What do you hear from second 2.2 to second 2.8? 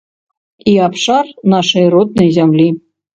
зямлі.